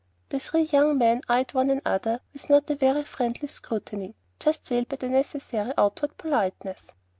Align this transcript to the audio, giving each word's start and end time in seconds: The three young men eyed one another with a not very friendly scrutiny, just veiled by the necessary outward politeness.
The 0.29 0.39
three 0.39 0.63
young 0.63 0.97
men 0.97 1.21
eyed 1.29 1.53
one 1.53 1.69
another 1.69 2.21
with 2.33 2.49
a 2.49 2.53
not 2.53 2.65
very 2.65 3.03
friendly 3.03 3.47
scrutiny, 3.47 4.15
just 4.39 4.67
veiled 4.67 4.89
by 4.89 4.95
the 4.95 5.09
necessary 5.09 5.73
outward 5.77 6.17
politeness. 6.17 6.87